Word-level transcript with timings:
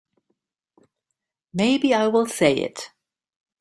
Maybe 1.53 1.93
I 1.93 2.07
will 2.07 2.25
say 2.25 2.55
it. 2.57 2.89